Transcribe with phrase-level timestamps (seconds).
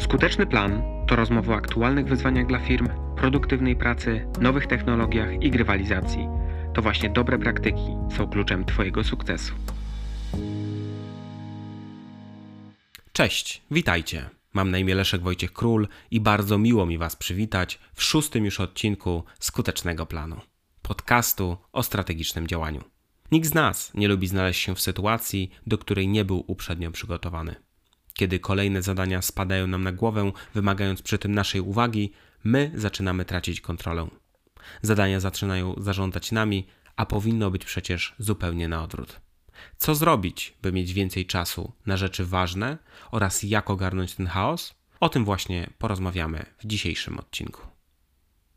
[0.00, 6.28] Skuteczny plan to rozmowa o aktualnych wyzwaniach dla firm, produktywnej pracy, nowych technologiach i grywalizacji.
[6.74, 7.82] To właśnie dobre praktyki
[8.16, 9.54] są kluczem Twojego sukcesu.
[13.12, 14.30] Cześć, witajcie.
[14.52, 18.60] Mam na imię Leszek Wojciech Król i bardzo miło mi Was przywitać w szóstym już
[18.60, 20.40] odcinku Skutecznego Planu
[20.86, 22.84] podcastu o strategicznym działaniu.
[23.32, 27.54] Nikt z nas nie lubi znaleźć się w sytuacji, do której nie był uprzednio przygotowany.
[28.16, 32.12] Kiedy kolejne zadania spadają nam na głowę, wymagając przy tym naszej uwagi,
[32.44, 34.08] my zaczynamy tracić kontrolę.
[34.82, 39.20] Zadania zaczynają zarządzać nami, a powinno być przecież zupełnie na odwrót.
[39.76, 42.78] Co zrobić, by mieć więcej czasu na rzeczy ważne
[43.10, 44.74] oraz jak ogarnąć ten chaos?
[45.00, 47.62] O tym właśnie porozmawiamy w dzisiejszym odcinku.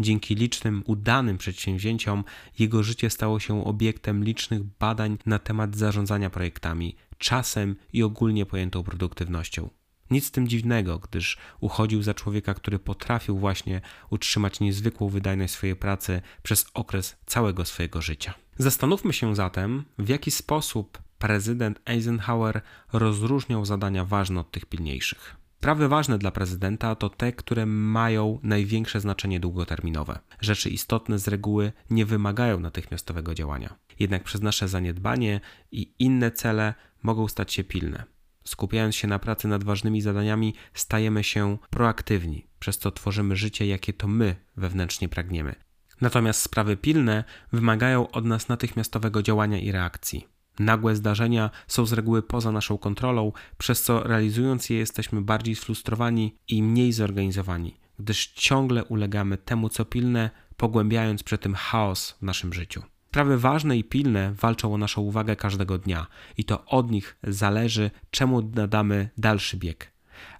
[0.00, 2.24] Dzięki licznym, udanym przedsięwzięciom,
[2.58, 8.82] jego życie stało się obiektem licznych badań na temat zarządzania projektami, czasem i ogólnie pojętą
[8.82, 9.81] produktywnością.
[10.12, 15.76] Nic z tym dziwnego, gdyż uchodził za człowieka, który potrafił właśnie utrzymać niezwykłą wydajność swojej
[15.76, 18.34] pracy przez okres całego swojego życia.
[18.58, 22.60] Zastanówmy się zatem, w jaki sposób prezydent Eisenhower
[22.92, 25.36] rozróżniał zadania ważne od tych pilniejszych.
[25.58, 30.18] Sprawy ważne dla prezydenta to te, które mają największe znaczenie długoterminowe.
[30.40, 33.74] Rzeczy istotne z reguły nie wymagają natychmiastowego działania.
[33.98, 35.40] Jednak przez nasze zaniedbanie
[35.72, 38.11] i inne cele mogą stać się pilne.
[38.44, 43.92] Skupiając się na pracy nad ważnymi zadaniami, stajemy się proaktywni, przez co tworzymy życie, jakie
[43.92, 45.54] to my wewnętrznie pragniemy.
[46.00, 50.26] Natomiast sprawy pilne wymagają od nas natychmiastowego działania i reakcji.
[50.58, 56.36] Nagłe zdarzenia są z reguły poza naszą kontrolą, przez co realizując je jesteśmy bardziej sfrustrowani
[56.48, 62.52] i mniej zorganizowani, gdyż ciągle ulegamy temu, co pilne, pogłębiając przy tym chaos w naszym
[62.52, 62.82] życiu.
[63.12, 66.06] Sprawy ważne i pilne walczą o naszą uwagę każdego dnia
[66.36, 69.92] i to od nich zależy, czemu nadamy dalszy bieg.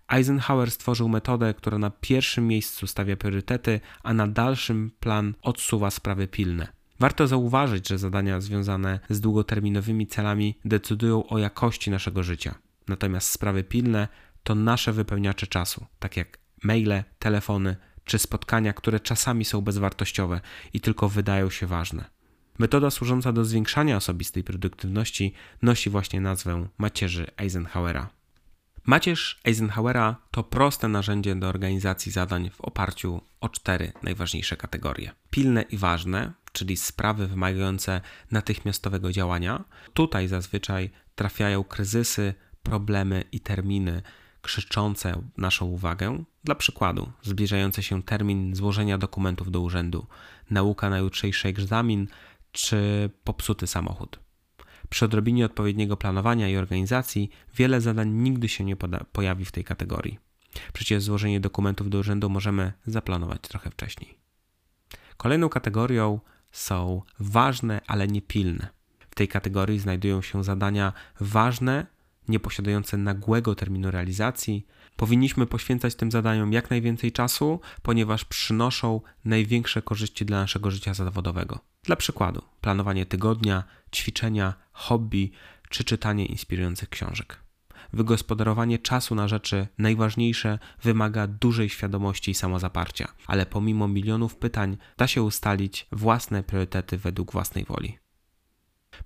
[0.09, 6.28] Eisenhower stworzył metodę, która na pierwszym miejscu stawia priorytety, a na dalszym plan odsuwa sprawy
[6.28, 6.69] pilne.
[7.00, 12.55] Warto zauważyć, że zadania związane z długoterminowymi celami decydują o jakości naszego życia.
[12.88, 14.09] Natomiast sprawy pilne
[14.43, 20.41] to nasze wypełniacze czasu, tak jak maile, telefony czy spotkania, które czasami są bezwartościowe
[20.72, 22.12] i tylko wydają się ważne.
[22.58, 28.08] Metoda służąca do zwiększania osobistej produktywności nosi właśnie nazwę macierzy Eisenhowera.
[28.86, 35.62] Macierz Eisenhowera to proste narzędzie do organizacji zadań w oparciu o cztery najważniejsze kategorie: pilne
[35.62, 39.64] i ważne, czyli sprawy wymagające natychmiastowego działania.
[39.94, 44.02] Tutaj zazwyczaj trafiają kryzysy, problemy i terminy
[44.42, 46.24] krzyczące naszą uwagę.
[46.44, 50.06] Dla przykładu, zbliżający się termin złożenia dokumentów do urzędu,
[50.50, 52.08] nauka na jutrzejszy egzamin,
[52.52, 54.20] czy popsuty samochód.
[54.88, 58.76] Przy odrobinie odpowiedniego planowania i organizacji wiele zadań nigdy się nie
[59.12, 60.18] pojawi w tej kategorii.
[60.72, 64.18] Przecież złożenie dokumentów do urzędu możemy zaplanować trochę wcześniej.
[65.16, 66.20] Kolejną kategorią
[66.50, 68.69] są ważne, ale niepilne.
[69.10, 71.86] W tej kategorii znajdują się zadania ważne,
[72.28, 74.66] nieposiadające nagłego terminu realizacji.
[74.97, 81.58] Powinniśmy poświęcać tym zadaniom jak najwięcej czasu, ponieważ przynoszą największe korzyści dla naszego życia zawodowego.
[81.82, 83.64] Dla przykładu, planowanie tygodnia,
[83.94, 85.31] ćwiczenia, hobby
[85.69, 87.43] czy czytanie inspirujących książek.
[87.93, 95.06] Wygospodarowanie czasu na rzeczy najważniejsze wymaga dużej świadomości i samozaparcia, ale pomimo milionów pytań da
[95.06, 97.99] się ustalić własne priorytety według własnej woli.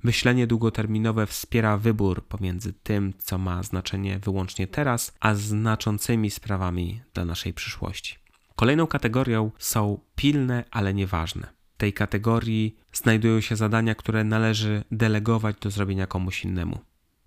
[0.02, 7.24] Myślenie długoterminowe wspiera wybór pomiędzy tym, co ma znaczenie wyłącznie teraz, a znaczącymi sprawami dla
[7.24, 8.16] naszej przyszłości.
[8.56, 11.46] Kolejną kategorią są pilne, ale nieważne.
[11.74, 16.78] W tej kategorii znajdują się zadania, które należy delegować do zrobienia komuś innemu.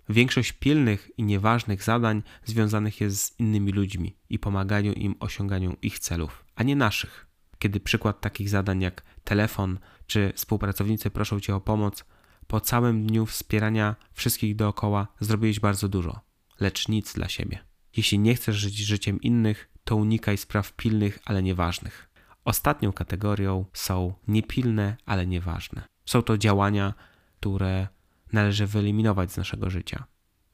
[0.08, 5.98] Większość pilnych i nieważnych zadań związanych jest z innymi ludźmi i pomaganiu im osiąganiu ich
[5.98, 7.26] celów, a nie naszych.
[7.58, 12.04] Kiedy przykład takich zadań jak telefon czy współpracownicy proszą cię o pomoc,
[12.50, 16.20] po całym dniu wspierania wszystkich dookoła zrobiłeś bardzo dużo,
[16.60, 17.58] lecz nic dla siebie.
[17.96, 22.10] Jeśli nie chcesz żyć życiem innych, to unikaj spraw pilnych, ale nieważnych.
[22.44, 25.82] Ostatnią kategorią są niepilne, ale nieważne.
[26.06, 26.94] Są to działania,
[27.40, 27.88] które
[28.32, 30.04] należy wyeliminować z naszego życia.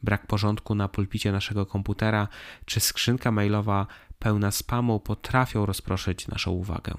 [0.02, 2.28] Brak porządku na pulpicie naszego komputera
[2.64, 3.86] czy skrzynka mailowa
[4.18, 6.94] pełna spamu potrafią rozproszyć naszą uwagę.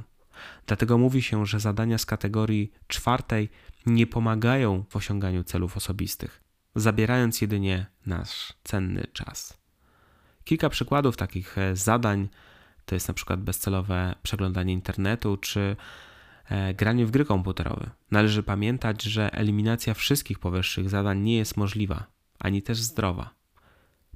[0.68, 3.50] Dlatego mówi się, że zadania z kategorii czwartej
[3.88, 6.44] nie pomagają w osiąganiu celów osobistych,
[6.76, 9.58] zabierając jedynie nasz cenny czas.
[10.44, 12.30] Kilka przykładów takich e, zadań
[12.86, 15.76] to jest na przykład bezcelowe przeglądanie internetu czy
[16.50, 17.90] e, granie w gry komputerowe.
[18.12, 22.06] Należy pamiętać, że eliminacja wszystkich powyższych zadań nie jest możliwa,
[22.40, 23.30] ani też zdrowa.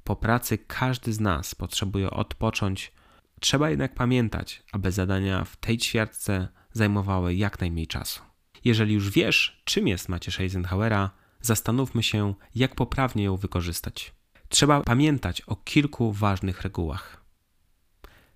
[0.04, 2.92] Po pracy każdy z nas potrzebuje odpocząć.
[3.40, 8.31] Trzeba jednak pamiętać, aby zadania w tej ćwiartce zajmowały jak najmniej czasu.
[8.64, 11.10] Jeżeli już wiesz, czym jest Macierz Eisenhowera,
[11.40, 14.12] zastanówmy się, jak poprawnie ją wykorzystać.
[14.48, 17.22] Trzeba pamiętać o kilku ważnych regułach.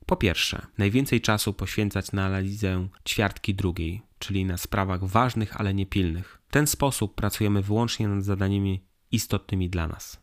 [0.06, 6.43] Po pierwsze, najwięcej czasu poświęcać na analizę ćwiartki drugiej, czyli na sprawach ważnych, ale niepilnych.
[6.49, 10.20] W ten sposób pracujemy wyłącznie nad zadaniami istotnymi dla nas.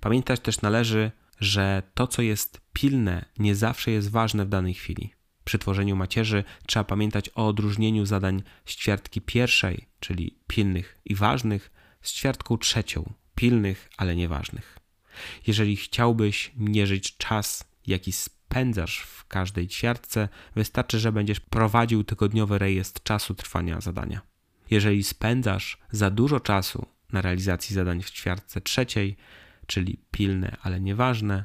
[0.00, 5.15] Pamiętać też należy, że to, co jest pilne, nie zawsze jest ważne w danej chwili.
[5.46, 11.70] Przy tworzeniu macierzy trzeba pamiętać o odróżnieniu zadań z ćwiartki pierwszej, czyli pilnych i ważnych,
[12.02, 14.78] z ćwiartką trzecią, pilnych, ale nieważnych.
[15.46, 23.02] Jeżeli chciałbyś mierzyć czas, jaki spędzasz w każdej ćwiartce, wystarczy, że będziesz prowadził tygodniowy rejestr
[23.02, 24.20] czasu trwania zadania.
[24.70, 29.16] Jeżeli spędzasz za dużo czasu na realizacji zadań w ćwiartce trzeciej,
[29.66, 31.44] czyli pilne, ale nieważne,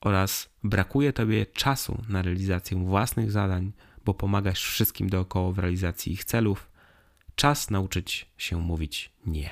[0.00, 3.72] oraz brakuje Tobie czasu na realizację własnych zadań,
[4.04, 6.70] bo pomagasz wszystkim dookoła w realizacji ich celów,
[7.34, 9.50] czas nauczyć się mówić nie.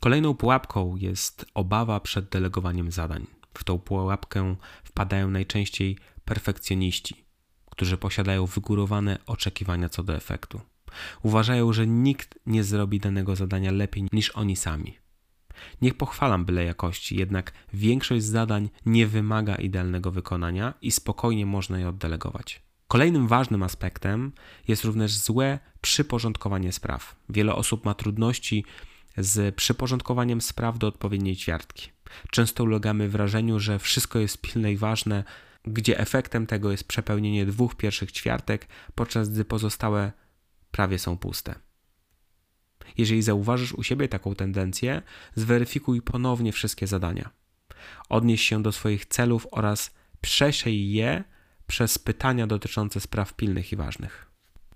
[0.00, 3.26] Kolejną pułapką jest obawa przed delegowaniem zadań.
[3.54, 7.24] W tą pułapkę wpadają najczęściej perfekcjoniści,
[7.70, 10.60] którzy posiadają wygórowane oczekiwania co do efektu.
[11.22, 14.98] Uważają, że nikt nie zrobi danego zadania lepiej niż oni sami.
[15.82, 21.88] Niech pochwalam byle jakości, jednak większość zadań nie wymaga idealnego wykonania i spokojnie można je
[21.88, 22.62] oddelegować.
[22.88, 24.32] Kolejnym ważnym aspektem
[24.68, 27.16] jest również złe przyporządkowanie spraw.
[27.28, 28.64] Wiele osób ma trudności
[29.16, 31.90] z przyporządkowaniem spraw do odpowiedniej ćwiartki.
[32.30, 35.24] Często ulegamy wrażeniu, że wszystko jest pilne i ważne,
[35.64, 40.12] gdzie efektem tego jest przepełnienie dwóch pierwszych ćwiartek, podczas gdy pozostałe
[40.70, 41.54] prawie są puste.
[42.98, 45.02] Jeżeli zauważysz u siebie taką tendencję,
[45.34, 47.30] zweryfikuj ponownie wszystkie zadania.
[48.08, 51.24] Odnieś się do swoich celów oraz przesiej je
[51.66, 54.30] przez pytania dotyczące spraw pilnych i ważnych.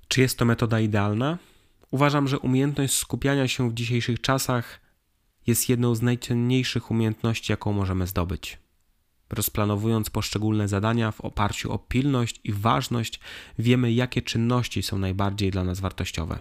[0.09, 1.39] Czy jest to metoda idealna?
[1.91, 4.81] Uważam, że umiejętność skupiania się w dzisiejszych czasach
[5.47, 8.59] jest jedną z najcenniejszych umiejętności, jaką możemy zdobyć.
[9.31, 13.21] Rozplanowując poszczególne zadania w oparciu o pilność i ważność,
[13.59, 16.39] wiemy, jakie czynności są najbardziej dla nas wartościowe.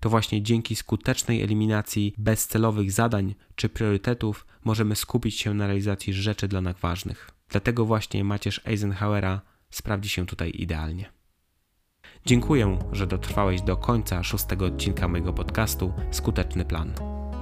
[0.00, 6.48] To właśnie dzięki skutecznej eliminacji bezcelowych zadań czy priorytetów możemy skupić się na realizacji rzeczy
[6.48, 7.30] dla nas ważnych.
[7.48, 11.12] Dlatego właśnie macierz Eisenhowera sprawdzi się tutaj idealnie.
[12.26, 16.92] Dziękuję, że dotrwałeś do końca szóstego odcinka mojego podcastu Skuteczny Plan.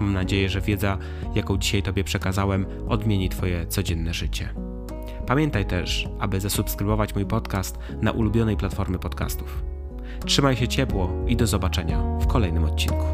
[0.01, 0.99] Mam nadzieję, że wiedza,
[1.35, 4.55] jaką dzisiaj Tobie przekazałem, odmieni Twoje codzienne życie.
[5.27, 9.63] Pamiętaj też, aby zasubskrybować mój podcast na ulubionej platformie podcastów.
[10.27, 13.07] Trzymaj się ciepło i do zobaczenia w kolejnym odcinku.